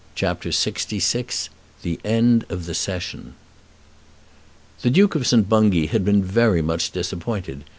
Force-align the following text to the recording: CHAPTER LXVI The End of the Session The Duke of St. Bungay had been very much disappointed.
CHAPTER 0.15 0.49
LXVI 0.49 1.49
The 1.83 1.99
End 2.03 2.43
of 2.49 2.65
the 2.65 2.73
Session 2.73 3.35
The 4.81 4.89
Duke 4.89 5.13
of 5.13 5.27
St. 5.27 5.47
Bungay 5.47 5.89
had 5.89 6.03
been 6.03 6.23
very 6.23 6.63
much 6.63 6.89
disappointed. 6.89 7.65